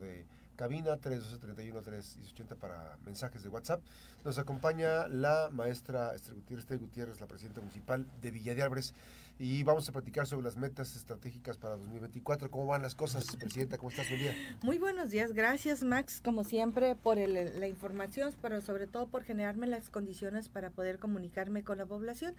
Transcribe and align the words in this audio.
de 0.00 0.26
cabina 0.56 0.96
331 0.96 1.80
380 1.80 2.54
para 2.56 2.98
mensajes 3.04 3.42
de 3.42 3.48
WhatsApp. 3.48 3.80
Nos 4.24 4.38
acompaña 4.38 5.08
la 5.08 5.48
maestra 5.50 6.14
Esther 6.14 6.34
Gutiérrez, 6.34 6.66
Gutiérrez, 6.78 7.20
la 7.20 7.26
presidenta 7.26 7.60
municipal 7.60 8.06
de 8.20 8.30
Villa 8.30 8.54
de 8.54 8.62
Álvarez 8.62 8.94
y 9.42 9.62
vamos 9.62 9.88
a 9.88 9.92
platicar 9.92 10.26
sobre 10.26 10.44
las 10.44 10.58
metas 10.58 10.94
estratégicas 10.94 11.56
para 11.56 11.74
2024. 11.76 12.50
¿Cómo 12.50 12.66
van 12.66 12.82
las 12.82 12.94
cosas, 12.94 13.24
Presidenta? 13.36 13.78
¿Cómo 13.78 13.88
estás, 13.88 14.06
día? 14.10 14.36
Muy 14.60 14.76
buenos 14.76 15.10
días. 15.10 15.32
Gracias, 15.32 15.82
Max, 15.82 16.20
como 16.22 16.44
siempre, 16.44 16.94
por 16.94 17.16
la 17.16 17.66
información, 17.66 18.34
pero 18.42 18.60
sobre 18.60 18.86
todo 18.86 19.08
por 19.08 19.24
generarme 19.24 19.66
las 19.66 19.88
condiciones 19.88 20.50
para 20.50 20.68
poder 20.68 20.98
comunicarme 20.98 21.64
con 21.64 21.78
la 21.78 21.86
población. 21.86 22.34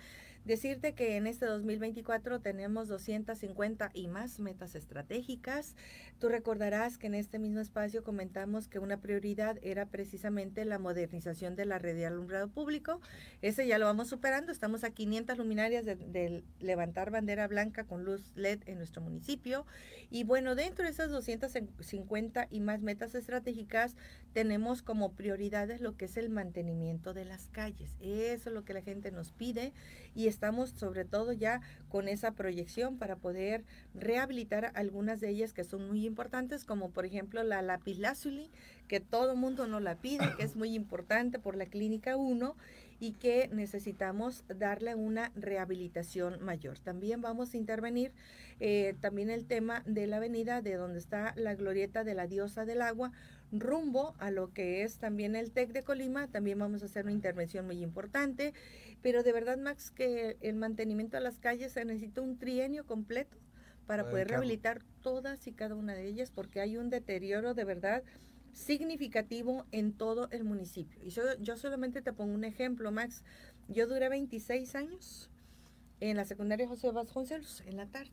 Decirte 0.45 0.94
que 0.94 1.18
en 1.18 1.26
este 1.26 1.48
2024 1.48 2.40
tenemos 2.40 2.88
250 2.88 3.90
y 3.95 4.08
más 4.08 4.40
metas 4.40 4.76
estratégicas. 4.76 5.76
Tú 6.20 6.30
recordarás 6.30 6.99
que 6.99 7.08
en 7.08 7.16
este 7.16 7.40
mismo 7.40 7.62
espacio 7.62 8.04
comentamos 8.04 8.68
que 8.68 8.77
una 8.77 8.98
prioridad 8.98 9.58
era 9.63 9.88
precisamente 9.88 10.66
la 10.66 10.77
modernización 10.77 11.55
de 11.55 11.66
la 11.66 11.80
red 11.80 11.95
de 11.95 12.05
alumbrado 12.05 12.48
público. 12.48 13.02
Ese 13.41 13.66
ya 13.66 13.80
lo 13.80 13.86
vamos 13.86 14.09
superando. 14.09 14.52
Estamos 14.52 14.84
a 14.84 14.91
500 14.91 15.40
luminarias 15.40 15.84
del 15.86 16.44
de 16.59 16.76
levantar 16.91 17.12
bandera 17.12 17.48
blanca 17.48 17.86
con 17.86 18.04
luz 18.04 18.22
LED 18.36 18.59
en 18.66 18.77
nuestro 18.77 19.02
municipio. 19.02 19.66
Y 20.09 20.26
bueno, 20.26 20.55
dentro 20.55 20.84
de 20.84 20.91
esas 20.91 21.09
250 21.09 22.48
y 22.50 22.59
más 22.59 22.81
metas 22.81 23.16
estratégicas, 23.16 23.95
tenemos 24.34 24.81
como 24.81 25.14
prioridades 25.14 25.80
lo 25.80 25.95
que 25.95 26.05
es 26.05 26.17
el 26.17 26.30
mantenimiento 26.30 27.14
de 27.14 27.23
las 27.23 27.48
calles. 27.48 27.95
Eso 28.02 28.50
es 28.50 28.54
lo 28.54 28.66
que 28.66 28.73
la 28.73 28.81
gente 28.81 29.09
nos 29.12 29.31
pide 29.31 29.72
y 30.14 30.27
estamos 30.27 30.72
sobre 30.72 31.05
todo 31.05 31.31
ya 31.31 31.62
con 31.88 32.09
esa 32.09 32.31
proyección 32.31 32.98
para 32.98 33.16
poder 33.16 33.64
rehabilitar 33.94 34.73
algunas 34.76 35.22
de 35.22 35.30
ellas 35.30 35.53
que 35.53 35.64
son 35.64 35.88
muy 35.88 36.05
importantes, 36.05 36.66
como 36.66 36.89
por 36.89 37.05
ejemplo 37.05 37.42
la 37.44 37.62
lapislázuli, 37.62 38.52
que 38.89 39.00
todo 39.00 39.38
mundo 39.38 39.66
nos 39.66 39.81
la 39.81 39.95
pide, 39.95 40.26
que 40.36 40.44
es 40.44 40.58
muy 40.58 40.76
importante 40.76 41.39
por 41.39 41.56
la 41.56 41.67
clínica 41.67 42.17
1 42.17 42.56
y 43.02 43.13
que 43.13 43.49
necesitamos 43.52 44.44
darle 44.47 44.94
una 44.94 45.31
rehabilitación 45.35 46.41
mayor. 46.44 46.77
También 46.77 47.19
vamos 47.19 47.52
a 47.52 47.57
intervenir 47.57 48.13
eh, 48.59 48.94
también 49.02 49.31
el 49.31 49.47
tema 49.47 49.81
de 49.88 50.05
la 50.05 50.17
avenida 50.17 50.61
de 50.61 50.75
donde 50.75 50.99
está 50.99 51.33
la 51.35 51.55
glorieta 51.55 52.03
de 52.03 52.13
la 52.13 52.27
diosa 52.27 52.63
del 52.63 52.83
agua 52.83 53.11
rumbo 53.52 54.13
a 54.19 54.29
lo 54.29 54.53
que 54.53 54.83
es 54.83 54.99
también 54.99 55.35
el 55.35 55.52
TEC 55.52 55.72
de 55.72 55.81
Colima. 55.81 56.27
También 56.27 56.59
vamos 56.59 56.83
a 56.83 56.85
hacer 56.85 57.05
una 57.05 57.11
intervención 57.11 57.66
muy 57.66 57.81
importante, 57.81 58.53
pero 59.02 59.23
de 59.23 59.31
verdad, 59.31 59.57
Max, 59.57 59.89
que 59.89 60.38
el 60.39 60.55
mantenimiento 60.55 61.17
de 61.17 61.23
las 61.23 61.39
calles 61.39 61.72
se 61.72 61.83
necesita 61.83 62.22
un 62.22 62.38
trienio 62.38 62.85
completo 62.85 63.35
para 63.88 64.07
poder 64.11 64.27
rehabilitar 64.27 64.83
todas 65.02 65.47
y 65.47 65.53
cada 65.53 65.73
una 65.73 65.95
de 65.95 66.05
ellas 66.05 66.29
porque 66.29 66.61
hay 66.61 66.77
un 66.77 66.91
deterioro 66.91 67.55
de 67.55 67.63
verdad 67.63 68.03
significativo 68.53 69.66
en 69.71 69.94
todo 69.94 70.30
el 70.31 70.44
municipio. 70.44 70.99
Y 71.03 71.09
yo, 71.09 71.23
yo 71.39 71.57
solamente 71.57 72.02
te 72.02 72.13
pongo 72.13 72.33
un 72.33 72.44
ejemplo, 72.44 72.91
Max. 72.91 73.23
Yo 73.67 73.88
duré 73.88 74.09
26 74.09 74.75
años 74.75 75.30
en 75.99 76.17
la 76.17 76.25
secundaria 76.25 76.67
José 76.67 76.91
Vasconcelos, 76.91 77.61
en 77.66 77.77
la 77.77 77.85
tarde. 77.85 78.11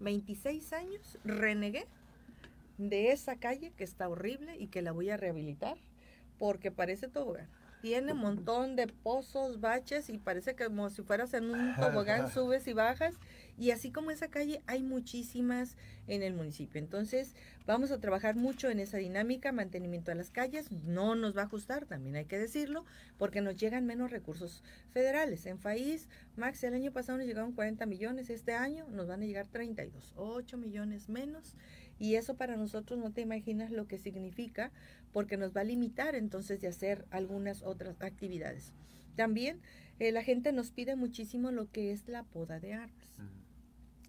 26 0.00 0.72
años, 0.72 1.18
renegué 1.24 1.86
de 2.78 3.12
esa 3.12 3.36
calle 3.36 3.72
que 3.76 3.84
está 3.84 4.08
horrible 4.08 4.56
y 4.58 4.66
que 4.66 4.82
la 4.82 4.92
voy 4.92 5.10
a 5.10 5.16
rehabilitar 5.16 5.78
porque 6.38 6.70
parece 6.70 7.08
todo 7.08 7.36
tiene 7.84 8.14
un 8.14 8.18
montón 8.20 8.76
de 8.76 8.86
pozos, 8.86 9.60
baches 9.60 10.08
y 10.08 10.16
parece 10.16 10.56
como 10.56 10.88
si 10.88 11.02
fueras 11.02 11.34
en 11.34 11.50
un 11.50 11.76
tobogán, 11.76 12.32
subes 12.32 12.66
y 12.66 12.72
bajas. 12.72 13.14
Y 13.58 13.72
así 13.72 13.92
como 13.92 14.10
esa 14.10 14.28
calle, 14.28 14.62
hay 14.66 14.82
muchísimas 14.82 15.76
en 16.06 16.22
el 16.22 16.32
municipio. 16.32 16.80
Entonces, 16.80 17.34
vamos 17.66 17.90
a 17.90 18.00
trabajar 18.00 18.36
mucho 18.36 18.70
en 18.70 18.80
esa 18.80 18.96
dinámica, 18.96 19.52
mantenimiento 19.52 20.10
de 20.10 20.14
las 20.14 20.30
calles. 20.30 20.72
No 20.72 21.14
nos 21.14 21.36
va 21.36 21.42
a 21.42 21.44
ajustar, 21.44 21.84
también 21.84 22.16
hay 22.16 22.24
que 22.24 22.38
decirlo, 22.38 22.86
porque 23.18 23.42
nos 23.42 23.54
llegan 23.54 23.84
menos 23.84 24.10
recursos 24.10 24.62
federales. 24.90 25.44
En 25.44 25.58
país, 25.58 26.08
Max, 26.36 26.64
el 26.64 26.72
año 26.72 26.90
pasado 26.90 27.18
nos 27.18 27.26
llegaron 27.26 27.52
40 27.52 27.84
millones, 27.84 28.30
este 28.30 28.54
año 28.54 28.86
nos 28.88 29.08
van 29.08 29.20
a 29.20 29.26
llegar 29.26 29.46
32, 29.46 30.14
8 30.16 30.56
millones 30.56 31.10
menos. 31.10 31.54
Y 31.98 32.16
eso 32.16 32.36
para 32.36 32.56
nosotros 32.56 32.98
no 32.98 33.12
te 33.12 33.20
imaginas 33.20 33.70
lo 33.70 33.86
que 33.86 33.98
significa 33.98 34.72
porque 35.12 35.36
nos 35.36 35.56
va 35.56 35.62
a 35.62 35.64
limitar 35.64 36.14
entonces 36.14 36.60
de 36.60 36.68
hacer 36.68 37.06
algunas 37.10 37.62
otras 37.62 38.02
actividades. 38.02 38.72
También 39.16 39.60
eh, 39.98 40.12
la 40.12 40.22
gente 40.22 40.52
nos 40.52 40.70
pide 40.70 40.96
muchísimo 40.96 41.50
lo 41.50 41.70
que 41.70 41.92
es 41.92 42.08
la 42.08 42.24
poda 42.24 42.58
de 42.60 42.74
árboles. 42.74 43.10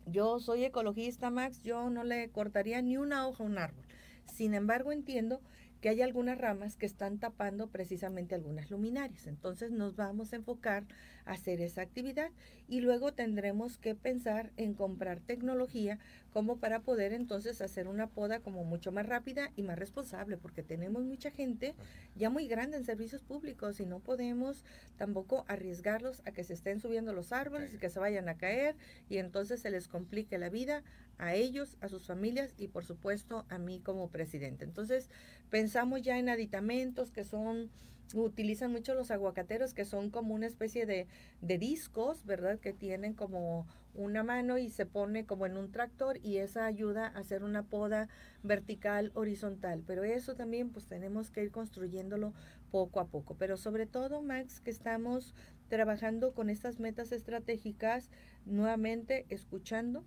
Yo 0.07 0.39
soy 0.39 0.63
ecologista, 0.63 1.31
Max, 1.31 1.63
yo 1.63 1.89
no 1.89 2.03
le 2.03 2.29
cortaría 2.29 2.81
ni 2.81 2.97
una 2.97 3.27
hoja 3.27 3.43
a 3.43 3.47
un 3.47 3.57
árbol. 3.57 3.85
Sin 4.31 4.53
embargo, 4.53 4.91
entiendo 4.91 5.41
que 5.81 5.89
hay 5.89 6.01
algunas 6.01 6.37
ramas 6.37 6.77
que 6.77 6.85
están 6.85 7.19
tapando 7.19 7.67
precisamente 7.67 8.35
algunas 8.35 8.71
luminarias. 8.71 9.27
Entonces 9.27 9.71
nos 9.71 9.95
vamos 9.95 10.33
a 10.33 10.37
enfocar 10.37 10.83
a 11.25 11.33
hacer 11.33 11.61
esa 11.61 11.81
actividad 11.81 12.31
y 12.67 12.81
luego 12.81 13.13
tendremos 13.13 13.77
que 13.77 13.95
pensar 13.95 14.51
en 14.57 14.73
comprar 14.73 15.19
tecnología 15.19 15.99
como 16.35 16.57
para 16.57 16.81
poder 16.81 17.13
entonces 17.13 17.61
hacer 17.61 17.87
una 17.87 18.07
poda 18.07 18.41
como 18.41 18.65
mucho 18.65 18.91
más 18.91 19.05
rápida 19.05 19.53
y 19.55 19.63
más 19.63 19.79
responsable, 19.79 20.35
porque 20.35 20.63
tenemos 20.63 21.01
mucha 21.05 21.31
gente 21.31 21.75
ya 22.13 22.29
muy 22.29 22.45
grande 22.45 22.75
en 22.75 22.83
servicios 22.83 23.23
públicos 23.23 23.79
y 23.79 23.85
no 23.85 24.01
podemos 24.01 24.65
tampoco 24.97 25.45
arriesgarlos 25.47 26.21
a 26.25 26.33
que 26.33 26.43
se 26.43 26.53
estén 26.53 26.81
subiendo 26.81 27.13
los 27.13 27.31
árboles 27.31 27.73
y 27.73 27.77
que 27.77 27.89
se 27.89 28.01
vayan 28.01 28.27
a 28.27 28.35
caer 28.35 28.75
y 29.07 29.19
entonces 29.19 29.61
se 29.61 29.69
les 29.69 29.87
complique 29.87 30.37
la 30.37 30.49
vida 30.49 30.83
a 31.19 31.35
ellos, 31.35 31.77
a 31.79 31.87
sus 31.87 32.05
familias 32.05 32.53
y 32.57 32.67
por 32.67 32.83
supuesto 32.83 33.45
a 33.47 33.57
mí 33.57 33.79
como 33.79 34.09
presidente. 34.09 34.65
Entonces 34.65 35.09
pensamos 35.49 36.01
ya 36.01 36.19
en 36.19 36.27
aditamentos 36.27 37.11
que 37.11 37.23
son 37.23 37.71
utilizan 38.13 38.71
mucho 38.71 38.93
los 38.93 39.11
aguacateros 39.11 39.73
que 39.73 39.85
son 39.85 40.09
como 40.09 40.33
una 40.33 40.47
especie 40.47 40.85
de, 40.85 41.07
de, 41.41 41.57
discos, 41.57 42.25
¿verdad? 42.25 42.59
Que 42.59 42.73
tienen 42.73 43.13
como 43.13 43.67
una 43.93 44.23
mano 44.23 44.57
y 44.57 44.69
se 44.69 44.85
pone 44.85 45.25
como 45.25 45.45
en 45.45 45.57
un 45.57 45.71
tractor 45.71 46.17
y 46.21 46.37
esa 46.37 46.65
ayuda 46.65 47.07
a 47.07 47.19
hacer 47.19 47.43
una 47.43 47.63
poda 47.63 48.09
vertical, 48.43 49.11
horizontal. 49.15 49.83
Pero 49.87 50.03
eso 50.03 50.35
también 50.35 50.69
pues 50.69 50.85
tenemos 50.85 51.31
que 51.31 51.43
ir 51.43 51.51
construyéndolo 51.51 52.33
poco 52.71 52.99
a 52.99 53.07
poco. 53.07 53.35
Pero 53.35 53.57
sobre 53.57 53.85
todo, 53.85 54.21
Max, 54.21 54.59
que 54.59 54.71
estamos 54.71 55.33
trabajando 55.69 56.33
con 56.33 56.49
estas 56.49 56.79
metas 56.79 57.11
estratégicas, 57.11 58.09
nuevamente 58.45 59.25
escuchando 59.29 60.03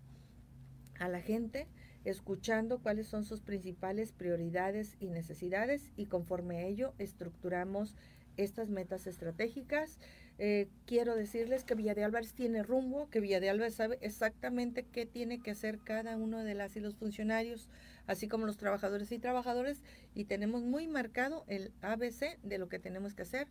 a 0.99 1.09
la 1.09 1.21
gente, 1.21 1.67
escuchando 2.05 2.79
cuáles 2.79 3.07
son 3.07 3.25
sus 3.25 3.41
principales 3.41 4.13
prioridades 4.13 4.97
y 5.01 5.09
necesidades 5.09 5.93
y 5.97 6.07
conforme 6.07 6.59
a 6.59 6.67
ello 6.67 6.95
estructuramos 6.99 7.95
estas 8.37 8.71
metas 8.71 9.07
estratégicas. 9.07 9.99
Eh, 10.39 10.69
quiero 10.87 11.17
decirles 11.17 11.65
que 11.65 11.75
Villa 11.75 11.95
de 11.95 12.05
Álvarez 12.05 12.33
tiene 12.33 12.63
rumbo, 12.63 13.11
que 13.11 13.21
Villa 13.21 13.41
de 13.41 13.51
Álvarez 13.51 13.75
sabe 13.75 13.99
exactamente 14.01 14.85
qué 14.85 15.05
tiene 15.05 15.41
que 15.41 15.51
hacer 15.51 15.81
cada 15.81 16.17
uno 16.17 16.45
de 16.45 16.55
las 16.55 16.77
y 16.77 16.81
los 16.81 16.95
funcionarios, 16.95 17.69
así 18.07 18.29
como 18.29 18.47
los 18.47 18.57
trabajadores 18.57 19.11
y 19.11 19.19
trabajadores, 19.19 19.83
y 20.15 20.25
tenemos 20.25 20.63
muy 20.63 20.87
marcado 20.87 21.45
el 21.49 21.73
ABC 21.83 22.39
de 22.45 22.59
lo 22.59 22.69
que 22.69 22.79
tenemos 22.79 23.15
que 23.15 23.23
hacer 23.23 23.49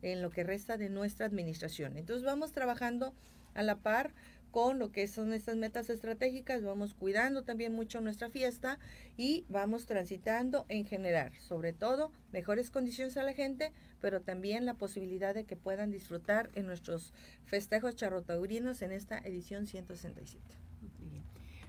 en 0.00 0.22
lo 0.22 0.30
que 0.30 0.44
resta 0.44 0.76
de 0.76 0.90
nuestra 0.90 1.26
administración. 1.26 1.96
Entonces 1.96 2.24
vamos 2.24 2.52
trabajando 2.52 3.14
a 3.54 3.62
la 3.64 3.76
par 3.76 4.12
con 4.50 4.78
lo 4.78 4.90
que 4.90 5.06
son 5.08 5.32
estas 5.32 5.56
metas 5.56 5.90
estratégicas, 5.90 6.62
vamos 6.62 6.94
cuidando 6.94 7.42
también 7.42 7.74
mucho 7.74 8.00
nuestra 8.00 8.30
fiesta 8.30 8.78
y 9.16 9.44
vamos 9.48 9.86
transitando 9.86 10.64
en 10.68 10.86
general, 10.86 11.32
sobre 11.38 11.72
todo 11.72 12.10
mejores 12.32 12.70
condiciones 12.70 13.16
a 13.16 13.22
la 13.22 13.34
gente, 13.34 13.72
pero 14.00 14.20
también 14.20 14.66
la 14.66 14.74
posibilidad 14.74 15.34
de 15.34 15.44
que 15.44 15.56
puedan 15.56 15.90
disfrutar 15.90 16.50
en 16.54 16.66
nuestros 16.66 17.12
festejos 17.46 17.96
charrotaurinos 17.96 18.82
en 18.82 18.92
esta 18.92 19.18
edición 19.18 19.66
167. 19.66 20.42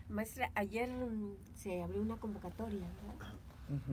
Maestra, 0.10 0.52
ayer 0.56 0.90
mm, 0.90 1.36
se 1.56 1.82
abrió 1.82 2.02
una 2.02 2.18
convocatoria 2.18 2.88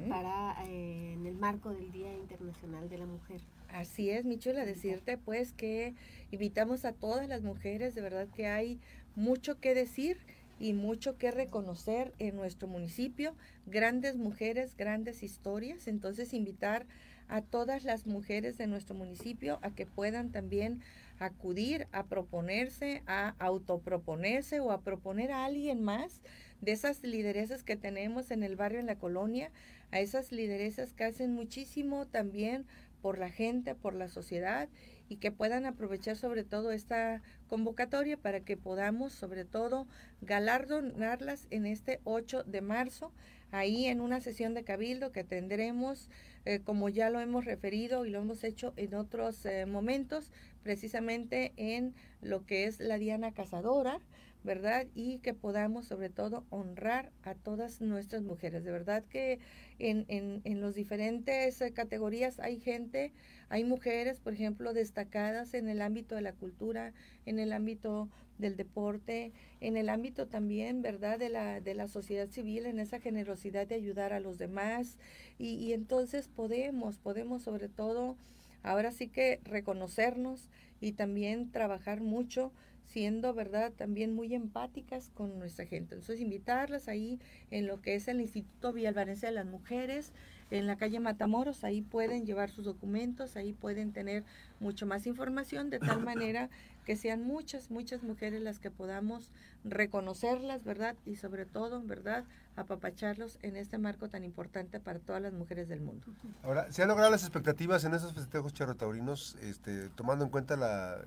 para 0.09 0.65
eh, 0.65 1.13
en 1.13 1.27
el 1.27 1.37
marco 1.37 1.71
del 1.71 1.93
Día 1.93 2.13
Internacional 2.15 2.89
de 2.89 2.99
la 2.99 3.05
Mujer. 3.05 3.41
Así 3.69 4.11
es, 4.11 4.25
Michula, 4.25 4.65
decirte 4.65 5.19
pues 5.19 5.53
que 5.53 5.95
invitamos 6.31 6.85
a 6.85 6.93
todas 6.93 7.29
las 7.29 7.43
mujeres, 7.43 7.95
de 7.95 8.01
verdad 8.01 8.29
que 8.35 8.47
hay 8.47 8.81
mucho 9.15 9.61
que 9.61 9.75
decir 9.75 10.19
y 10.59 10.73
mucho 10.73 11.19
que 11.19 11.31
reconocer 11.31 12.15
en 12.19 12.37
nuestro 12.37 12.69
municipio, 12.69 13.35
grandes 13.67 14.17
mujeres, 14.17 14.77
grandes 14.77 15.23
historias, 15.23 15.87
entonces 15.89 16.33
invitar 16.33 16.87
a 17.29 17.43
todas 17.43 17.85
las 17.85 18.07
mujeres 18.07 18.57
de 18.57 18.67
nuestro 18.67 18.95
municipio 18.95 19.59
a 19.63 19.71
que 19.71 19.85
puedan 19.85 20.31
también 20.31 20.81
acudir 21.19 21.89
a 21.93 22.05
proponerse, 22.05 23.03
a 23.07 23.35
autoproponerse 23.39 24.61
o 24.61 24.71
a 24.71 24.81
proponer 24.81 25.33
a 25.33 25.45
alguien 25.45 25.83
más 25.83 26.21
de 26.61 26.73
esas 26.73 27.03
lideresas 27.03 27.63
que 27.63 27.77
tenemos 27.77 28.31
en 28.31 28.43
el 28.43 28.57
barrio, 28.57 28.81
en 28.81 28.87
la 28.87 28.99
colonia, 28.99 29.51
a 29.91 30.01
esas 30.01 30.33
lideresas 30.33 30.93
que 30.93 31.05
hacen 31.05 31.33
muchísimo 31.33 32.07
también 32.07 32.67
por 33.07 33.19
la 33.19 33.31
gente, 33.31 33.77
por 33.77 33.95
la 33.95 34.09
sociedad 34.09 34.69
y 35.09 35.19
que 35.19 35.31
puedan 35.31 35.65
aprovechar 35.65 36.17
sobre 36.17 36.43
todo 36.43 36.73
esta 36.73 37.23
convocatoria 37.47 38.17
para 38.17 38.41
que 38.41 38.57
podamos 38.57 39.13
sobre 39.13 39.45
todo 39.45 39.87
galardonarlas 40.23 41.47
en 41.51 41.67
este 41.67 42.01
8 42.03 42.43
de 42.43 42.63
marzo 42.63 43.13
ahí 43.53 43.87
en 43.87 44.01
una 44.01 44.21
sesión 44.21 44.55
de 44.55 44.65
cabildo 44.65 45.13
que 45.13 45.23
tendremos, 45.23 46.11
eh, 46.47 46.59
como 46.65 46.89
ya 46.89 47.09
lo 47.09 47.21
hemos 47.21 47.45
referido 47.45 48.07
y 48.07 48.11
lo 48.11 48.19
hemos 48.19 48.43
hecho 48.43 48.73
en 48.75 48.95
otros 48.95 49.47
eh, 49.47 49.67
momentos, 49.67 50.33
precisamente 50.65 51.53
en 51.57 51.95
lo 52.21 52.45
que 52.45 52.65
es 52.65 52.81
la 52.81 52.99
Diana 52.99 53.33
Cazadora, 53.33 54.01
¿verdad? 54.47 54.87
Y 54.95 55.19
que 55.19 55.35
podamos 55.35 55.85
sobre 55.87 56.09
todo 56.09 56.45
honrar 56.49 57.13
a 57.23 57.35
todas 57.35 57.83
nuestras 57.83 58.23
mujeres. 58.23 58.65
De 58.65 58.71
verdad 58.71 59.05
que 59.05 59.41
en, 59.79 60.07
en, 60.09 60.41
en 60.45 60.63
las 60.63 60.75
diferentes 60.75 61.61
eh, 61.61 61.73
categorías 61.73 62.39
hay 62.39 62.59
gente, 62.59 63.13
hay 63.51 63.65
mujeres, 63.65 64.21
por 64.21 64.33
ejemplo, 64.33 64.73
destacadas 64.73 65.53
en 65.53 65.69
el 65.69 65.83
ámbito 65.83 66.15
de 66.15 66.23
la 66.23 66.33
cultura, 66.33 66.95
en 67.27 67.39
el 67.39 67.53
ámbito 67.53 68.09
del 68.39 68.57
deporte, 68.57 69.33
en 69.61 69.77
el 69.77 69.89
ámbito 69.89 70.27
también, 70.27 70.83
¿verdad?, 70.83 71.19
de 71.19 71.29
la, 71.29 71.61
de 71.61 71.75
la 71.75 71.89
sociedad 71.89 72.29
civil, 72.29 72.67
en 72.67 72.79
esa 72.79 73.01
generosidad 73.01 73.67
de 73.67 73.75
ayudar 73.75 74.13
a 74.13 74.21
los 74.21 74.39
demás. 74.39 74.97
Y, 75.39 75.55
y 75.55 75.73
entonces 75.73 76.29
podemos, 76.29 76.99
podemos 76.99 77.43
sobre 77.43 77.69
todo, 77.69 78.17
ahora 78.63 78.93
sí 78.93 79.09
que 79.09 79.41
reconocernos 79.45 80.49
y 80.81 80.93
también 80.93 81.51
trabajar 81.51 82.01
mucho 82.01 82.53
siendo, 82.87 83.35
¿verdad?, 83.35 83.73
también 83.73 84.15
muy 84.15 84.35
empáticas 84.35 85.11
con 85.15 85.39
nuestra 85.39 85.67
gente. 85.67 85.95
Entonces, 85.95 86.21
invitarlas 86.21 86.89
ahí 86.89 87.19
en 87.51 87.67
lo 87.67 87.81
que 87.81 87.95
es 87.95 88.09
el 88.09 88.21
Instituto 88.21 88.73
Villalvarense 88.73 89.27
de 89.27 89.33
las 89.33 89.47
Mujeres, 89.47 90.13
en 90.51 90.67
la 90.67 90.77
calle 90.77 91.01
Matamoros, 91.01 91.65
ahí 91.65 91.83
pueden 91.83 92.25
llevar 92.25 92.51
sus 92.51 92.65
documentos, 92.65 93.37
ahí 93.37 93.53
pueden 93.53 93.93
tener 93.93 94.25
mucho 94.61 94.87
más 94.87 95.07
información, 95.07 95.71
de 95.71 95.81
tal 95.81 96.01
manera 96.05 96.49
que 96.85 96.95
sean 96.95 97.25
muchas, 97.25 97.71
muchas 97.73 98.05
mujeres 98.05 98.41
las 98.41 98.61
que 98.61 98.71
podamos 98.71 99.33
reconocerlas, 99.65 100.63
¿verdad? 100.63 100.95
Y 101.05 101.17
sobre 101.17 101.45
todo, 101.45 101.83
¿verdad? 101.83 102.25
Apapacharlos 102.55 103.39
en 103.43 103.57
este 103.57 103.77
marco 103.77 104.09
tan 104.09 104.23
importante 104.23 104.79
para 104.79 105.01
todas 105.01 105.21
las 105.21 105.33
mujeres 105.33 105.69
del 105.69 105.81
mundo. 105.81 106.07
Ahora, 106.45 106.71
¿se 106.71 106.83
han 106.83 106.89
logrado 106.89 107.11
las 107.11 107.23
expectativas 107.23 107.85
en 107.85 107.95
esos 107.95 108.15
festejos 108.15 108.55
charrotaurinos, 108.55 109.35
este, 109.43 109.89
tomando 109.91 110.25
en 110.25 110.31
cuenta 110.31 110.57
la, 110.57 111.01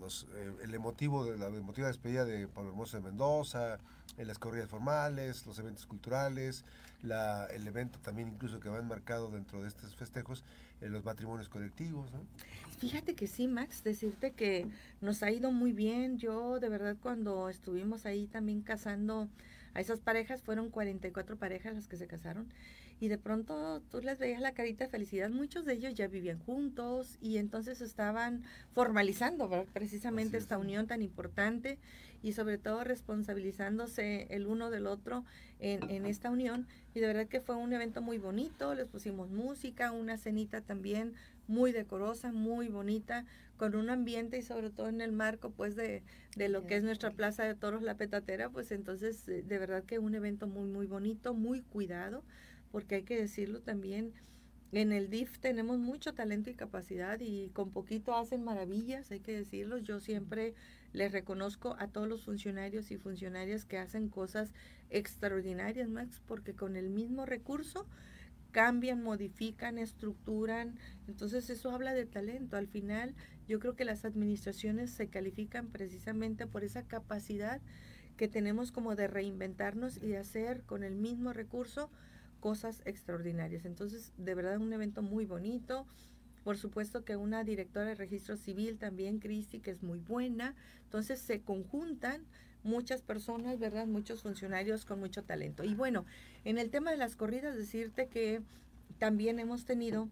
los, 0.00 0.26
eh, 0.34 0.52
el 0.62 0.74
emotivo 0.74 1.24
de 1.24 1.38
la 1.38 1.46
emotiva 1.46 1.88
despedida 1.88 2.24
de 2.24 2.48
Pablo 2.48 2.70
Hermoso 2.70 2.96
de 2.96 3.02
Mendoza, 3.02 3.78
en 4.16 4.26
las 4.26 4.38
corridas 4.38 4.68
formales, 4.68 5.46
los 5.46 5.58
eventos 5.58 5.86
culturales, 5.86 6.64
la, 7.02 7.46
el 7.46 7.66
evento 7.66 7.98
también 8.00 8.28
incluso 8.28 8.60
que 8.60 8.68
va 8.68 8.78
enmarcado 8.78 9.30
dentro 9.30 9.62
de 9.62 9.68
estos 9.68 9.94
festejos, 9.94 10.44
en 10.80 10.92
los 10.92 11.04
matrimonios 11.04 11.48
colectivos. 11.48 12.10
¿no? 12.12 12.20
Fíjate 12.78 13.14
que 13.14 13.26
sí, 13.26 13.48
Max, 13.48 13.82
decirte 13.82 14.32
que 14.32 14.66
nos 15.00 15.22
ha 15.22 15.30
ido 15.30 15.50
muy 15.50 15.72
bien. 15.72 16.18
Yo 16.18 16.60
de 16.60 16.68
verdad 16.68 16.96
cuando 17.00 17.48
estuvimos 17.48 18.06
ahí 18.06 18.26
también 18.26 18.62
casando 18.62 19.28
a 19.74 19.80
esas 19.80 20.00
parejas, 20.00 20.42
fueron 20.42 20.70
44 20.70 21.36
parejas 21.36 21.74
las 21.74 21.88
que 21.88 21.96
se 21.96 22.06
casaron 22.06 22.48
y 23.00 23.08
de 23.08 23.18
pronto 23.18 23.80
tú 23.90 24.00
les 24.00 24.18
veías 24.18 24.40
la 24.40 24.52
carita 24.52 24.84
de 24.84 24.90
felicidad, 24.90 25.30
muchos 25.30 25.64
de 25.64 25.74
ellos 25.74 25.94
ya 25.94 26.08
vivían 26.08 26.38
juntos 26.40 27.18
y 27.20 27.38
entonces 27.38 27.80
estaban 27.80 28.42
formalizando 28.72 29.66
precisamente 29.72 30.36
esta 30.36 30.58
unión 30.58 30.86
tan 30.86 31.02
importante 31.02 31.78
y 32.22 32.32
sobre 32.32 32.58
todo 32.58 32.82
responsabilizándose 32.82 34.26
el 34.30 34.46
uno 34.46 34.70
del 34.70 34.86
otro 34.86 35.24
en, 35.60 35.88
en, 35.90 36.06
esta 36.06 36.30
unión 36.30 36.66
y 36.94 37.00
de 37.00 37.06
verdad 37.06 37.28
que 37.28 37.40
fue 37.40 37.54
un 37.54 37.72
evento 37.72 38.02
muy 38.02 38.18
bonito, 38.18 38.74
les 38.74 38.86
pusimos 38.86 39.30
música, 39.30 39.92
una 39.92 40.18
cenita 40.18 40.60
también 40.60 41.14
muy 41.46 41.72
decorosa, 41.72 42.32
muy 42.32 42.68
bonita, 42.68 43.24
con 43.56 43.74
un 43.74 43.90
ambiente 43.90 44.38
y 44.38 44.42
sobre 44.42 44.70
todo 44.70 44.88
en 44.88 45.00
el 45.00 45.12
marco 45.12 45.50
pues 45.50 45.76
de, 45.76 46.02
de 46.36 46.48
lo 46.48 46.66
que 46.66 46.76
es 46.76 46.82
nuestra 46.82 47.10
Plaza 47.10 47.44
de 47.44 47.54
Toros 47.54 47.82
La 47.82 47.96
Petatera, 47.96 48.50
pues 48.50 48.72
entonces 48.72 49.26
de 49.26 49.58
verdad 49.58 49.84
que 49.84 49.98
un 49.98 50.14
evento 50.14 50.46
muy 50.46 50.68
muy 50.68 50.86
bonito, 50.86 51.34
muy 51.34 51.62
cuidado 51.62 52.22
porque 52.70 52.96
hay 52.96 53.02
que 53.02 53.18
decirlo 53.18 53.60
también, 53.60 54.12
en 54.72 54.92
el 54.92 55.08
DIF 55.08 55.38
tenemos 55.38 55.78
mucho 55.78 56.12
talento 56.12 56.50
y 56.50 56.54
capacidad 56.54 57.18
y 57.20 57.48
con 57.54 57.70
poquito 57.70 58.14
hacen 58.14 58.44
maravillas, 58.44 59.10
hay 59.10 59.20
que 59.20 59.32
decirlo. 59.32 59.78
Yo 59.78 59.98
siempre 59.98 60.54
les 60.92 61.10
reconozco 61.10 61.74
a 61.78 61.88
todos 61.88 62.06
los 62.06 62.24
funcionarios 62.24 62.90
y 62.90 62.98
funcionarias 62.98 63.64
que 63.64 63.78
hacen 63.78 64.10
cosas 64.10 64.52
extraordinarias, 64.90 65.88
Max, 65.88 66.20
porque 66.26 66.54
con 66.54 66.76
el 66.76 66.90
mismo 66.90 67.24
recurso 67.24 67.86
cambian, 68.50 69.02
modifican, 69.02 69.78
estructuran. 69.78 70.78
Entonces 71.06 71.48
eso 71.48 71.70
habla 71.70 71.94
de 71.94 72.04
talento. 72.04 72.58
Al 72.58 72.68
final 72.68 73.14
yo 73.46 73.60
creo 73.60 73.74
que 73.74 73.86
las 73.86 74.04
administraciones 74.04 74.90
se 74.90 75.08
califican 75.08 75.68
precisamente 75.68 76.46
por 76.46 76.62
esa 76.62 76.82
capacidad 76.82 77.62
que 78.18 78.28
tenemos 78.28 78.70
como 78.70 78.96
de 78.96 79.06
reinventarnos 79.06 79.96
y 79.96 80.08
de 80.08 80.18
hacer 80.18 80.62
con 80.64 80.82
el 80.82 80.94
mismo 80.94 81.32
recurso 81.32 81.90
cosas 82.40 82.82
extraordinarias. 82.84 83.64
Entonces, 83.64 84.12
de 84.16 84.34
verdad, 84.34 84.58
un 84.58 84.72
evento 84.72 85.02
muy 85.02 85.26
bonito. 85.26 85.86
Por 86.44 86.56
supuesto 86.56 87.04
que 87.04 87.16
una 87.16 87.44
directora 87.44 87.86
de 87.86 87.94
registro 87.94 88.36
civil 88.36 88.78
también, 88.78 89.18
Cristi, 89.18 89.60
que 89.60 89.70
es 89.70 89.82
muy 89.82 89.98
buena. 89.98 90.54
Entonces, 90.84 91.20
se 91.20 91.40
conjuntan 91.42 92.24
muchas 92.62 93.02
personas, 93.02 93.58
¿verdad? 93.58 93.86
Muchos 93.86 94.22
funcionarios 94.22 94.84
con 94.84 95.00
mucho 95.00 95.24
talento. 95.24 95.64
Y 95.64 95.74
bueno, 95.74 96.04
en 96.44 96.58
el 96.58 96.70
tema 96.70 96.90
de 96.90 96.96
las 96.96 97.16
corridas, 97.16 97.56
decirte 97.56 98.08
que 98.08 98.42
también 98.98 99.38
hemos 99.38 99.64
tenido, 99.64 100.08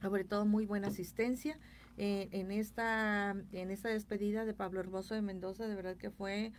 sobre 0.00 0.24
todo, 0.24 0.44
muy 0.46 0.66
buena 0.66 0.88
asistencia. 0.88 1.58
Eh, 1.98 2.28
en, 2.32 2.50
esta, 2.50 3.36
en 3.52 3.70
esta 3.70 3.90
despedida 3.90 4.44
de 4.46 4.54
Pablo 4.54 4.80
Hermoso 4.80 5.14
de 5.14 5.22
Mendoza, 5.22 5.66
de 5.66 5.74
verdad 5.74 5.96
que 5.96 6.10
fue 6.10 6.52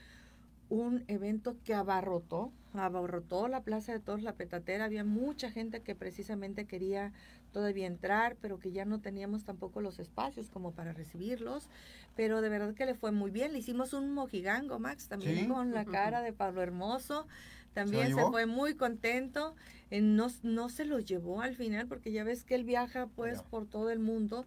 un 0.70 1.04
evento 1.08 1.58
que 1.64 1.74
abarrotó, 1.74 2.52
abarrotó 2.76 3.48
la 3.48 3.62
Plaza 3.62 3.94
de 3.94 4.00
Toros, 4.00 4.24
la 4.24 4.34
Petatera. 4.34 4.86
Había 4.86 5.04
mucha 5.04 5.52
gente 5.52 5.82
que 5.82 5.96
precisamente 5.96 6.66
quería 6.66 7.12
todavía 7.52 7.88
entrar, 7.88 8.36
pero 8.42 8.60
que 8.60 8.72
ya 8.72 8.86
no 8.86 9.00
teníamos 9.00 9.44
tampoco 9.44 9.82
los 9.82 10.00
espacios 10.00 10.50
como 10.50 10.72
para 10.72 10.94
recibirlos. 10.94 11.70
Pero 12.16 12.42
de 12.42 12.50
verdad 12.50 12.74
que 12.74 12.86
le 12.86 12.96
fue 12.96 13.12
muy 13.12 13.32
bien. 13.32 13.54
Le 13.54 13.60
hicimos 13.60 13.94
un 13.94 14.14
mojigango, 14.14 14.80
Max, 14.80 15.08
también 15.08 15.48
con 15.48 15.72
la 15.72 15.86
cara 15.86 16.22
de 16.22 16.34
Pablo 16.34 16.62
Hermoso. 16.62 17.28
También 17.74 18.14
se, 18.16 18.22
fue 18.22 18.46
muy 18.46 18.76
contento. 18.76 19.56
Eh, 19.90 20.02
no, 20.02 20.28
no 20.44 20.70
se 20.70 20.86
lo 20.86 21.00
llevó 21.00 21.42
al 21.42 21.56
final, 21.56 21.88
porque 21.88 22.12
ya 22.12 22.24
ves 22.24 22.44
que 22.44 22.56
él 22.56 22.64
viaja 22.64 23.08
pues 23.16 23.42
por 23.44 23.66
todo 23.66 23.90
el 23.90 24.00
mundo. 24.00 24.46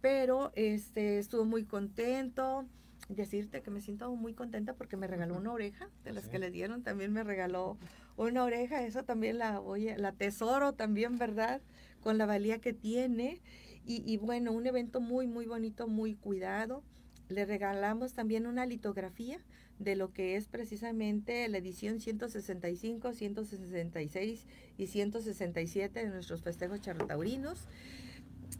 Pero 0.00 0.52
este 0.54 1.18
estuvo 1.18 1.44
muy 1.44 1.64
contento 1.64 2.66
decirte 3.08 3.62
que 3.62 3.70
me 3.70 3.80
siento 3.80 4.14
muy 4.14 4.34
contenta 4.34 4.74
porque 4.74 4.96
me 4.96 5.06
regaló 5.06 5.36
una 5.36 5.52
oreja 5.52 5.88
de 6.04 6.12
las 6.12 6.28
que 6.28 6.38
le 6.38 6.50
dieron, 6.50 6.82
también 6.82 7.12
me 7.12 7.24
regaló 7.24 7.78
una 8.16 8.44
oreja, 8.44 8.84
eso 8.84 9.02
también 9.04 9.38
la 9.38 9.58
voy 9.58 9.90
la 9.96 10.12
tesoro 10.12 10.74
también, 10.74 11.18
¿verdad? 11.18 11.60
Con 12.02 12.18
la 12.18 12.26
valía 12.26 12.58
que 12.60 12.72
tiene 12.72 13.40
y, 13.84 14.02
y 14.04 14.18
bueno, 14.18 14.52
un 14.52 14.66
evento 14.66 15.00
muy, 15.00 15.26
muy 15.26 15.46
bonito, 15.46 15.88
muy 15.88 16.14
cuidado. 16.14 16.82
Le 17.28 17.44
regalamos 17.44 18.14
también 18.14 18.46
una 18.46 18.66
litografía 18.66 19.38
de 19.78 19.96
lo 19.96 20.12
que 20.12 20.36
es 20.36 20.48
precisamente 20.48 21.48
la 21.48 21.58
edición 21.58 22.00
165, 22.00 23.12
166 23.12 24.46
y 24.76 24.86
167 24.86 26.04
de 26.04 26.10
nuestros 26.10 26.42
festejos 26.42 26.80
charrotaurinos 26.80 27.66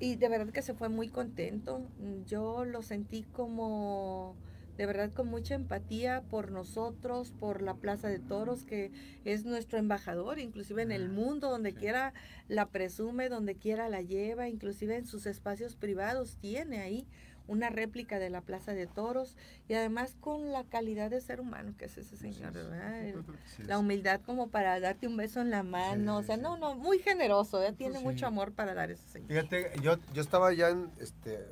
y 0.01 0.17
de 0.17 0.29
verdad 0.29 0.53
que 0.53 0.63
se 0.63 0.75
fue 0.75 0.89
muy 0.89 1.09
contento. 1.09 1.83
Yo 2.27 2.65
lo 2.65 2.83
sentí 2.83 3.23
como 3.23 4.37
de 4.79 4.87
verdad 4.87 5.13
con 5.13 5.27
mucha 5.27 5.57
empatía 5.57 6.23
por 6.31 6.53
nosotros, 6.53 7.33
por 7.33 7.63
la 7.63 7.75
Plaza 7.75 8.09
de 8.09 8.21
Toros, 8.21 8.65
que 8.65 8.93
es 9.25 9.45
nuestro 9.45 9.77
embajador, 9.77 10.39
inclusive 10.39 10.83
en 10.83 10.93
el 10.93 11.09
mundo, 11.09 11.51
donde 11.51 11.75
quiera 11.75 12.15
la 12.47 12.67
presume, 12.67 13.29
donde 13.29 13.57
quiera 13.57 13.89
la 13.89 14.03
lleva, 14.03 14.49
inclusive 14.49 14.97
en 14.97 15.07
sus 15.07 15.27
espacios 15.27 15.75
privados 15.75 16.37
tiene 16.37 16.79
ahí 16.79 17.09
una 17.49 17.71
réplica 17.71 18.19
de 18.19 18.31
la 18.31 18.43
Plaza 18.43 18.73
de 18.73 18.87
Toros 18.87 19.35
y 19.69 19.75
además 19.75 20.15
con 20.21 20.53
la 20.53 20.65
calidad 20.65 21.11
de 21.11 21.21
ser 21.21 21.41
humano 21.41 21.75
que 21.77 21.87
es 21.87 21.99
ese 21.99 22.17
señor, 22.17 22.53
¿verdad? 22.53 23.15
la 23.67 23.79
humildad 23.79 24.21
como 24.21 24.49
para 24.49 24.79
darte 24.79 25.09
un 25.09 25.17
beso 25.17 25.41
en 25.41 25.51
la 25.51 25.63
mano, 25.63 26.19
o 26.19 26.23
sea, 26.23 26.37
no, 26.37 26.57
no, 26.57 26.75
muy 26.75 26.99
generoso, 27.01 27.63
¿eh? 27.63 27.73
tiene 27.73 27.99
mucho 28.01 28.27
amor 28.27 28.53
para 28.53 28.75
dar 28.75 28.91
ese 28.91 29.09
señor. 29.09 29.29
Fíjate, 29.29 29.73
yo, 29.83 29.97
yo 30.13 30.23
estaba 30.23 30.53
ya 30.53 30.69
en, 30.69 30.91
este, 31.01 31.45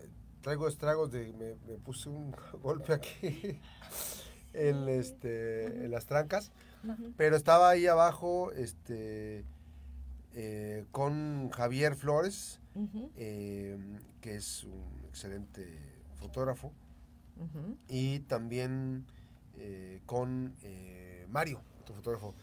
traigo 0.42 0.68
estragos 0.68 1.10
de, 1.10 1.32
me, 1.32 1.56
me 1.66 1.78
puse 1.78 2.08
un 2.08 2.30
golpe 2.62 2.92
aquí 2.92 3.58
en, 4.52 4.88
este, 4.88 5.84
en 5.84 5.90
las 5.90 6.06
trancas, 6.06 6.52
pero 7.16 7.36
estaba 7.36 7.70
ahí 7.70 7.86
abajo, 7.86 8.52
este... 8.52 9.44
Eh, 10.38 10.84
con 10.90 11.48
Javier 11.48 11.96
Flores, 11.96 12.60
eh, 13.16 13.78
que 14.20 14.36
es 14.36 14.64
un 14.64 15.06
excelente 15.08 15.66
fotógrafo, 16.16 16.74
y 17.88 18.18
también 18.20 19.06
eh, 19.54 20.02
con 20.04 20.54
Mario, 21.30 21.62
otro 21.80 21.94
fotógrafo. 21.94 22.34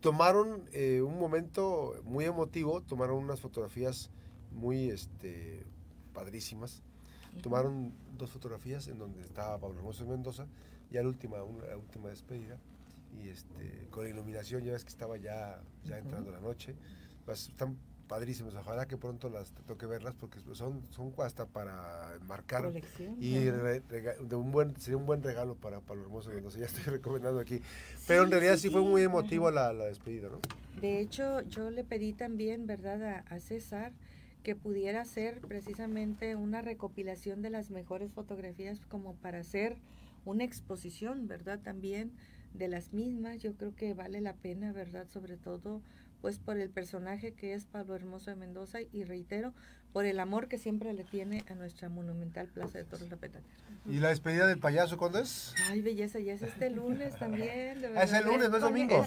Tomaron 0.00 0.68
un 0.72 1.18
momento 1.18 2.00
muy 2.04 2.26
emotivo, 2.26 2.80
tomaron 2.82 3.24
unas 3.24 3.40
fotografías 3.40 4.08
muy 4.52 4.90
este, 4.90 5.66
padrísimas. 6.14 6.84
Tomaron 7.42 7.92
dos 8.16 8.30
fotografías 8.30 8.86
en 8.86 8.98
donde 8.98 9.22
estaba 9.22 9.58
Pablo 9.58 9.78
Hermoso 9.78 10.06
Mendoza, 10.06 10.46
ya 10.92 11.02
la 11.02 11.08
última, 11.08 11.42
una, 11.42 11.66
la 11.66 11.76
última 11.76 12.08
despedida. 12.08 12.56
Y 13.12 13.28
este, 13.28 13.88
con 13.90 14.04
la 14.04 14.10
iluminación, 14.10 14.64
ya 14.64 14.72
ves 14.72 14.84
que 14.84 14.90
estaba 14.90 15.16
ya, 15.16 15.60
ya 15.84 15.98
entrando 15.98 16.30
la 16.30 16.40
noche. 16.40 16.74
Están 17.28 17.76
padrísimos, 18.10 18.52
ojalá 18.56 18.88
que 18.88 18.96
pronto 18.96 19.28
las 19.28 19.52
te 19.52 19.62
toque 19.62 19.86
verlas 19.86 20.16
porque 20.18 20.40
son, 20.52 20.82
son 20.90 21.14
hasta 21.18 21.46
para 21.46 22.18
marcar 22.26 22.72
y 23.20 23.34
de 23.44 24.34
un 24.34 24.50
buen, 24.50 24.76
sería 24.80 24.96
un 24.96 25.06
buen 25.06 25.22
regalo 25.22 25.54
para 25.54 25.78
Palo 25.80 26.02
Hermoso, 26.02 26.32
no 26.42 26.50
sé, 26.50 26.58
ya 26.58 26.66
estoy 26.66 26.82
recomendando 26.92 27.38
aquí. 27.38 27.62
Pero 28.08 28.24
en 28.24 28.32
realidad 28.32 28.56
sí, 28.56 28.68
fue 28.68 28.80
muy 28.80 29.02
emotivo 29.02 29.48
la, 29.52 29.72
la, 29.72 29.84
despedida, 29.84 30.28
¿no? 30.28 30.40
De 30.80 30.98
hecho, 30.98 31.42
yo 31.42 31.70
le 31.70 31.84
pedí 31.84 32.12
también, 32.12 32.66
¿verdad?, 32.66 33.00
a, 33.04 33.18
a 33.32 33.38
César 33.38 33.92
que 34.42 34.56
pudiera 34.56 35.04
ser 35.04 35.40
precisamente 35.40 36.34
una 36.34 36.62
recopilación 36.62 37.42
de 37.42 37.50
las 37.50 37.70
mejores 37.70 38.10
fotografías 38.10 38.80
como 38.88 39.14
para 39.14 39.38
hacer 39.38 39.76
una 40.24 40.42
exposición, 40.42 41.28
¿verdad? 41.28 41.60
También 41.62 42.10
de 42.54 42.68
las 42.68 42.92
mismas, 42.92 43.38
yo 43.38 43.54
creo 43.54 43.74
que 43.74 43.94
vale 43.94 44.20
la 44.20 44.34
pena, 44.34 44.72
¿verdad? 44.72 45.06
Sobre 45.08 45.36
todo 45.36 45.82
pues 46.20 46.38
por 46.38 46.58
el 46.58 46.70
personaje 46.70 47.32
que 47.32 47.54
es 47.54 47.66
Pablo 47.66 47.94
Hermoso 47.94 48.30
de 48.30 48.36
Mendoza 48.36 48.80
y 48.92 49.04
reitero, 49.04 49.54
por 49.92 50.04
el 50.04 50.20
amor 50.20 50.48
que 50.48 50.58
siempre 50.58 50.92
le 50.92 51.02
tiene 51.02 51.44
a 51.48 51.54
nuestra 51.54 51.88
monumental 51.88 52.46
Plaza 52.46 52.78
de 52.78 52.84
Torres 52.84 53.10
La 53.10 53.16
Petanera. 53.16 53.52
¿Y 53.88 53.98
la 53.98 54.10
despedida 54.10 54.46
del 54.46 54.58
payaso 54.58 54.96
cuándo 54.96 55.18
es? 55.18 55.54
Ay, 55.68 55.80
belleza, 55.80 56.20
ya 56.20 56.34
es 56.34 56.42
este 56.42 56.70
lunes 56.70 57.16
también. 57.18 57.82
Ah, 57.96 58.04
es 58.04 58.12
el 58.12 58.24
lunes, 58.24 58.50
no 58.50 58.56
es 58.56 58.62
domingo. 58.62 59.04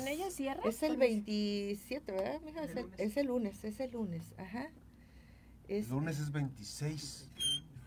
Es 0.65 0.83
el 0.83 0.97
27, 0.97 2.12
¿verdad, 2.12 2.41
mija? 2.41 2.63
Es 2.63 2.75
el, 2.75 2.88
es 2.97 3.17
el 3.17 3.27
lunes, 3.27 3.63
es 3.63 3.79
el 3.79 3.91
lunes, 3.91 4.33
ajá. 4.38 4.69
El 5.67 5.88
lunes 5.88 6.19
es 6.19 6.31
26. 6.31 7.29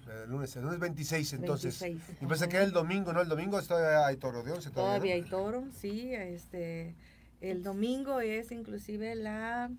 El 0.07 0.31
lunes, 0.31 0.55
el 0.57 0.63
lunes 0.63 0.79
26, 0.79 1.33
entonces. 1.35 1.81
26, 1.81 2.23
y 2.23 2.27
pensé 2.27 2.49
que 2.49 2.57
era 2.57 2.65
el 2.65 2.73
domingo, 2.73 3.13
¿no? 3.13 3.21
El 3.21 3.29
domingo 3.29 3.61
todavía 3.63 4.07
hay 4.07 4.17
toro 4.17 4.43
de 4.43 4.53
once. 4.53 4.71
Todavía, 4.71 4.95
todavía 4.95 5.15
hay 5.15 5.23
toro, 5.23 5.65
sí. 5.73 6.15
Este, 6.15 6.95
el 7.41 7.63
domingo 7.63 8.21
es 8.21 8.53
inclusive 8.53 9.15
la... 9.17 9.71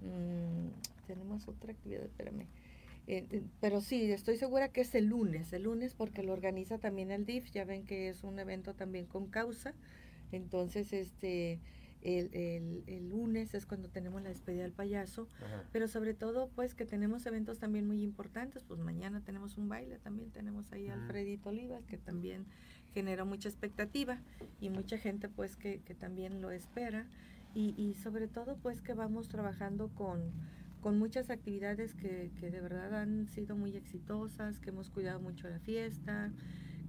Mmm, 0.00 0.68
tenemos 1.06 1.48
otra 1.48 1.72
actividad, 1.72 2.04
espérame. 2.04 2.46
Eh, 3.06 3.26
eh, 3.30 3.42
pero 3.60 3.80
sí, 3.80 4.10
estoy 4.10 4.36
segura 4.36 4.68
que 4.68 4.80
es 4.80 4.94
el 4.94 5.06
lunes, 5.06 5.52
el 5.52 5.64
lunes 5.64 5.94
porque 5.94 6.22
lo 6.22 6.32
organiza 6.32 6.78
también 6.78 7.10
el 7.10 7.26
DIF, 7.26 7.50
ya 7.50 7.64
ven 7.64 7.84
que 7.84 8.08
es 8.08 8.24
un 8.24 8.38
evento 8.38 8.74
también 8.74 9.06
con 9.06 9.26
causa. 9.26 9.74
Entonces, 10.32 10.92
este, 10.92 11.60
el, 12.04 12.30
el, 12.34 12.84
el, 12.86 13.08
lunes 13.08 13.54
es 13.54 13.66
cuando 13.66 13.88
tenemos 13.88 14.22
la 14.22 14.28
despedida 14.28 14.62
del 14.62 14.72
payaso, 14.72 15.26
pero 15.72 15.88
sobre 15.88 16.12
todo 16.14 16.50
pues 16.54 16.74
que 16.74 16.84
tenemos 16.84 17.24
eventos 17.24 17.58
también 17.58 17.86
muy 17.86 18.02
importantes, 18.02 18.62
pues 18.62 18.78
mañana 18.78 19.22
tenemos 19.22 19.56
un 19.56 19.68
baile, 19.68 19.98
también 19.98 20.30
tenemos 20.30 20.70
ahí 20.72 20.88
a 20.88 20.94
Alfredito 20.94 21.48
Olivas, 21.48 21.86
que 21.86 21.96
también 21.96 22.44
generó 22.92 23.24
mucha 23.26 23.48
expectativa 23.48 24.18
y 24.60 24.68
mucha 24.68 24.98
gente 24.98 25.28
pues 25.28 25.56
que, 25.56 25.80
que 25.80 25.94
también 25.94 26.40
lo 26.40 26.50
espera. 26.50 27.06
Y, 27.54 27.72
y, 27.80 27.94
sobre 27.94 28.26
todo 28.26 28.56
pues 28.56 28.80
que 28.80 28.94
vamos 28.94 29.28
trabajando 29.28 29.88
con, 29.94 30.32
con 30.80 30.98
muchas 30.98 31.30
actividades 31.30 31.94
que, 31.94 32.32
que, 32.40 32.50
de 32.50 32.60
verdad 32.60 32.92
han 32.96 33.28
sido 33.28 33.54
muy 33.54 33.76
exitosas, 33.76 34.58
que 34.58 34.70
hemos 34.70 34.90
cuidado 34.90 35.20
mucho 35.20 35.48
la 35.48 35.60
fiesta, 35.60 36.32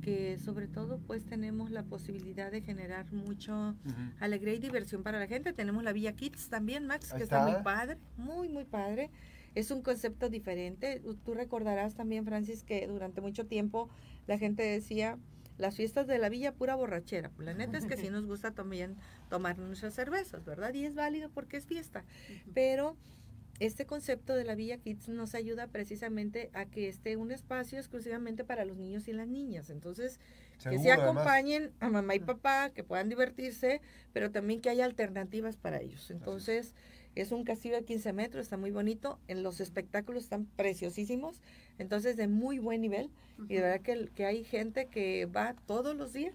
que 0.01 0.37
sobre 0.39 0.67
todo 0.67 0.99
pues 0.99 1.25
tenemos 1.25 1.71
la 1.71 1.83
posibilidad 1.83 2.51
de 2.51 2.61
generar 2.61 3.11
mucho 3.11 3.75
alegría 4.19 4.53
y 4.53 4.59
diversión 4.59 5.03
para 5.03 5.19
la 5.19 5.27
gente. 5.27 5.53
Tenemos 5.53 5.83
la 5.83 5.93
Villa 5.93 6.13
Kids 6.13 6.49
también, 6.49 6.85
Max, 6.85 7.13
que 7.13 7.23
está. 7.23 7.45
muy 7.45 7.61
padre, 7.63 7.97
muy, 8.17 8.49
muy 8.49 8.65
padre. 8.65 9.09
Es 9.55 9.71
un 9.71 9.81
concepto 9.81 10.29
diferente. 10.29 11.01
Tú 11.23 11.33
recordarás 11.33 11.95
también, 11.95 12.25
Francis, 12.25 12.63
que 12.63 12.87
durante 12.87 13.21
mucho 13.21 13.45
tiempo 13.45 13.89
la 14.27 14.37
gente 14.37 14.63
decía, 14.63 15.17
las 15.57 15.75
fiestas 15.75 16.07
de 16.07 16.19
la 16.19 16.29
villa 16.29 16.53
pura 16.53 16.75
borrachera. 16.75 17.31
La 17.37 17.53
neta 17.53 17.77
es 17.77 17.85
que 17.85 17.97
sí 17.97 18.09
nos 18.11 18.25
gusta 18.25 18.51
también 18.51 18.97
tomar 19.29 19.57
nuestras 19.57 19.93
cervezas, 19.93 20.43
¿verdad? 20.45 20.73
Y 20.73 20.85
es 20.85 20.95
válido 20.95 21.29
porque 21.29 21.57
es 21.57 21.65
fiesta. 21.65 22.03
Pero 22.53 22.97
este 23.59 23.85
concepto 23.85 24.35
de 24.35 24.43
la 24.43 24.55
Villa 24.55 24.77
Kids 24.77 25.07
nos 25.07 25.33
ayuda 25.33 25.67
precisamente 25.67 26.49
a 26.53 26.65
que 26.65 26.89
esté 26.89 27.15
un 27.15 27.31
espacio 27.31 27.79
exclusivamente 27.79 28.43
para 28.43 28.65
los 28.65 28.77
niños 28.77 29.07
y 29.07 29.13
las 29.13 29.27
niñas. 29.27 29.69
Entonces, 29.69 30.19
que 30.69 30.77
se 30.79 30.91
acompañen 30.91 31.71
a 31.79 31.89
mamá 31.89 32.15
y 32.15 32.19
papá, 32.19 32.71
que 32.71 32.83
puedan 32.83 33.09
divertirse, 33.09 33.81
pero 34.13 34.31
también 34.31 34.61
que 34.61 34.69
haya 34.69 34.85
alternativas 34.85 35.55
para 35.55 35.79
ellos. 35.79 36.11
Entonces, 36.11 36.73
es 37.15 37.31
un 37.31 37.45
castillo 37.45 37.75
de 37.75 37.85
15 37.85 38.11
metros, 38.11 38.43
está 38.43 38.57
muy 38.57 38.71
bonito. 38.71 39.19
En 39.27 39.41
los 39.41 39.61
espectáculos 39.61 40.23
están 40.23 40.45
preciosísimos, 40.45 41.41
entonces 41.77 42.17
de 42.17 42.27
muy 42.27 42.59
buen 42.59 42.81
nivel. 42.81 43.09
Y 43.49 43.55
de 43.55 43.61
verdad 43.61 43.81
que, 43.81 44.09
que 44.13 44.25
hay 44.25 44.43
gente 44.43 44.87
que 44.87 45.25
va 45.25 45.55
todos 45.65 45.95
los 45.95 46.13
días 46.13 46.33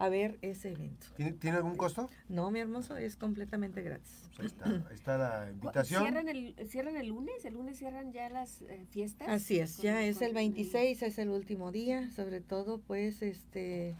a 0.00 0.08
ver 0.08 0.38
ese 0.40 0.72
evento. 0.72 1.06
¿Tiene, 1.14 1.56
algún 1.58 1.76
costo? 1.76 2.08
No, 2.30 2.50
mi 2.50 2.58
hermoso, 2.58 2.96
es 2.96 3.16
completamente 3.16 3.82
gratis. 3.82 4.30
Pues 4.34 4.54
ahí, 4.62 4.72
está, 4.72 4.88
ahí 4.88 4.94
está 4.94 5.18
la 5.18 5.50
invitación. 5.50 6.02
¿Cierran 6.02 6.28
el, 6.28 6.54
¿Cierran 6.68 6.96
el 6.96 7.08
lunes? 7.08 7.44
¿El 7.44 7.54
lunes 7.54 7.78
cierran 7.78 8.10
ya 8.10 8.30
las 8.30 8.62
eh, 8.62 8.86
fiestas? 8.88 9.28
Así 9.28 9.58
es, 9.58 9.76
ya 9.76 10.02
es 10.02 10.22
el 10.22 10.32
26, 10.32 11.02
es 11.02 11.18
el 11.18 11.28
último 11.28 11.70
día, 11.70 12.10
sobre 12.12 12.40
todo 12.40 12.78
pues 12.78 13.20
este 13.20 13.94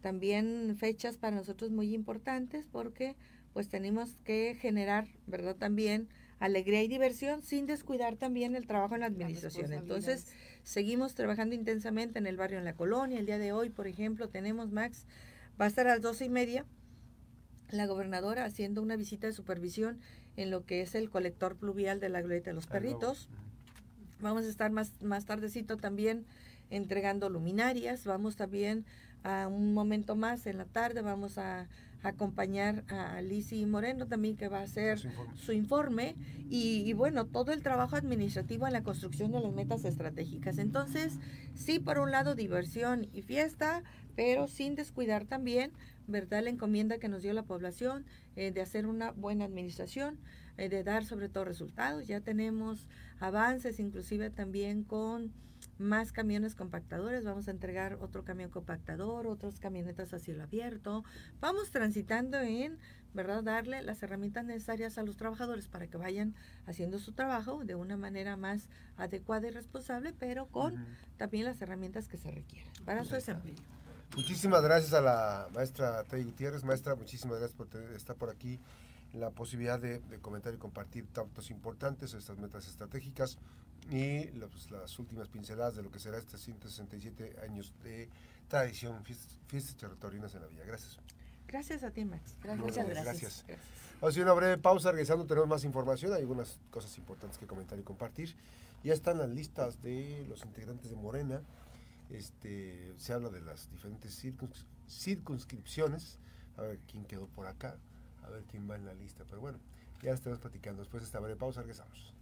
también 0.00 0.74
fechas 0.78 1.18
para 1.18 1.36
nosotros 1.36 1.70
muy 1.70 1.94
importantes 1.94 2.66
porque 2.72 3.14
pues 3.52 3.68
tenemos 3.68 4.16
que 4.24 4.56
generar, 4.58 5.06
¿verdad? 5.26 5.56
También 5.56 6.08
alegría 6.40 6.82
y 6.82 6.88
diversión 6.88 7.42
sin 7.42 7.66
descuidar 7.66 8.16
también 8.16 8.56
el 8.56 8.66
trabajo 8.66 8.94
en 8.94 9.00
la 9.00 9.06
administración. 9.06 9.70
Entonces, 9.74 10.32
seguimos 10.64 11.14
trabajando 11.14 11.54
intensamente 11.54 12.18
en 12.18 12.26
el 12.26 12.38
barrio, 12.38 12.58
en 12.58 12.64
la 12.64 12.74
colonia. 12.74 13.20
El 13.20 13.26
día 13.26 13.38
de 13.38 13.52
hoy, 13.52 13.68
por 13.68 13.86
ejemplo, 13.86 14.28
tenemos, 14.28 14.72
Max, 14.72 15.06
va 15.60 15.66
a 15.66 15.68
estar 15.68 15.86
a 15.86 15.90
las 15.90 16.02
doce 16.02 16.24
y 16.24 16.28
media 16.28 16.64
la 17.70 17.86
gobernadora 17.86 18.44
haciendo 18.44 18.82
una 18.82 18.96
visita 18.96 19.26
de 19.26 19.32
supervisión 19.32 19.98
en 20.36 20.50
lo 20.50 20.64
que 20.64 20.82
es 20.82 20.94
el 20.94 21.10
colector 21.10 21.56
pluvial 21.56 22.00
de 22.00 22.08
la 22.08 22.20
glorieta 22.20 22.50
de 22.50 22.54
los 22.54 22.66
perritos. 22.66 23.28
Vamos 24.20 24.44
a 24.44 24.48
estar 24.48 24.70
más, 24.70 25.00
más 25.02 25.24
tardecito 25.24 25.76
también 25.76 26.26
entregando 26.70 27.28
luminarias. 27.28 28.04
Vamos 28.04 28.36
también 28.36 28.84
a 29.24 29.48
un 29.48 29.74
momento 29.74 30.16
más 30.16 30.46
en 30.46 30.58
la 30.58 30.64
tarde, 30.64 31.02
vamos 31.02 31.38
a 31.38 31.68
acompañar 32.02 32.84
a 32.88 33.20
Lisi 33.22 33.64
Moreno 33.64 34.06
también 34.06 34.36
que 34.36 34.48
va 34.48 34.58
a 34.58 34.62
hacer 34.62 35.00
su 35.36 35.52
informe, 35.52 36.16
y, 36.54 36.92
bueno, 36.92 37.24
todo 37.24 37.52
el 37.52 37.62
trabajo 37.62 37.96
administrativo 37.96 38.66
en 38.66 38.74
la 38.74 38.82
construcción 38.82 39.32
de 39.32 39.40
las 39.40 39.54
metas 39.54 39.86
estratégicas. 39.86 40.58
Entonces, 40.58 41.14
sí, 41.54 41.78
por 41.78 41.98
un 41.98 42.10
lado 42.10 42.34
diversión 42.34 43.08
y 43.14 43.22
fiesta, 43.22 43.82
pero 44.16 44.48
sin 44.48 44.74
descuidar 44.74 45.24
también, 45.24 45.72
¿verdad? 46.06 46.44
La 46.44 46.50
encomienda 46.50 46.98
que 46.98 47.08
nos 47.08 47.22
dio 47.22 47.32
la 47.32 47.44
población 47.44 48.04
eh, 48.36 48.50
de 48.50 48.60
hacer 48.60 48.86
una 48.86 49.12
buena 49.12 49.46
administración, 49.46 50.18
eh, 50.58 50.68
de 50.68 50.84
dar 50.84 51.06
sobre 51.06 51.30
todo 51.30 51.46
resultados. 51.46 52.06
Ya 52.06 52.20
tenemos 52.20 52.86
avances 53.18 53.80
inclusive 53.80 54.28
también 54.28 54.84
con 54.84 55.32
más 55.82 56.12
camiones 56.12 56.54
compactadores, 56.54 57.24
vamos 57.24 57.48
a 57.48 57.50
entregar 57.50 57.98
otro 58.00 58.24
camión 58.24 58.50
compactador, 58.50 59.26
otras 59.26 59.58
camionetas 59.58 60.14
a 60.14 60.18
cielo 60.18 60.44
abierto. 60.44 61.04
Vamos 61.40 61.70
transitando 61.70 62.40
en, 62.40 62.78
¿verdad?, 63.14 63.42
darle 63.42 63.82
las 63.82 64.02
herramientas 64.02 64.44
necesarias 64.44 64.98
a 64.98 65.02
los 65.02 65.16
trabajadores 65.16 65.68
para 65.68 65.86
que 65.88 65.96
vayan 65.96 66.34
haciendo 66.66 66.98
su 66.98 67.12
trabajo 67.12 67.64
de 67.64 67.74
una 67.74 67.96
manera 67.96 68.36
más 68.36 68.68
adecuada 68.96 69.48
y 69.48 69.50
responsable, 69.50 70.14
pero 70.18 70.46
con 70.46 70.86
también 71.16 71.44
las 71.44 71.60
herramientas 71.60 72.08
que 72.08 72.16
se 72.16 72.30
requieren 72.30 72.70
para 72.84 73.04
su 73.04 73.14
desempeño. 73.14 73.62
Muchísimas 74.16 74.62
gracias 74.62 74.92
a 74.92 75.00
la 75.00 75.48
maestra 75.54 76.04
Tei 76.04 76.22
Gutiérrez. 76.22 76.64
Maestra, 76.64 76.94
muchísimas 76.94 77.38
gracias 77.38 77.56
por 77.56 77.68
estar 77.94 78.14
por 78.16 78.30
aquí 78.30 78.60
la 79.14 79.30
posibilidad 79.30 79.78
de, 79.78 80.00
de, 80.00 80.18
comentar 80.18 80.54
y 80.54 80.58
compartir 80.58 81.06
tantos 81.06 81.50
importantes 81.50 82.14
estas 82.14 82.38
metas 82.38 82.66
estratégicas 82.66 83.38
y 83.90 84.24
pues, 84.26 84.70
las 84.70 84.98
últimas 84.98 85.28
pinceladas 85.28 85.76
de 85.76 85.82
lo 85.82 85.90
que 85.90 85.98
será 85.98 86.18
este 86.18 86.38
167 86.38 87.36
años 87.42 87.72
de 87.82 88.08
tradición, 88.48 89.04
fiestas, 89.04 89.76
territoriales 89.76 90.34
en 90.34 90.42
la 90.42 90.46
villa. 90.46 90.64
Gracias. 90.64 90.98
Gracias 91.46 91.82
a 91.82 91.90
ti, 91.90 92.04
Max. 92.04 92.34
Muchas 92.56 92.88
gracias. 92.88 93.44
gracias. 93.44 93.44
Vamos 94.00 94.16
a 94.16 94.22
una 94.22 94.32
breve 94.32 94.58
pausa, 94.58 94.90
regresando 94.90 95.26
tenemos 95.26 95.48
más 95.48 95.64
información, 95.64 96.12
hay 96.12 96.20
algunas 96.20 96.58
cosas 96.70 96.96
importantes 96.98 97.38
que 97.38 97.46
comentar 97.46 97.78
y 97.78 97.82
compartir. 97.82 98.34
Ya 98.82 98.94
están 98.94 99.18
las 99.18 99.28
listas 99.28 99.80
de 99.80 100.26
los 100.28 100.44
integrantes 100.44 100.90
de 100.90 100.96
Morena, 100.96 101.40
este, 102.10 102.94
se 102.98 103.12
habla 103.12 103.28
de 103.28 103.40
las 103.40 103.70
diferentes 103.70 104.20
circunscripciones, 104.88 106.18
a 106.56 106.62
ver 106.62 106.80
quién 106.90 107.04
quedó 107.04 107.28
por 107.28 107.46
acá, 107.46 107.76
a 108.24 108.30
ver 108.30 108.42
quién 108.50 108.68
va 108.68 108.74
en 108.74 108.84
la 108.86 108.94
lista, 108.94 109.24
pero 109.28 109.40
bueno, 109.40 109.58
ya 110.02 110.12
estamos 110.12 110.40
platicando. 110.40 110.82
Después 110.82 111.02
de 111.02 111.06
esta 111.06 111.20
breve 111.20 111.36
pausa 111.36 111.60
regresamos. 111.60 112.12